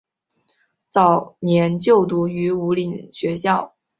[0.89, 3.75] 早年就读于武岭学校。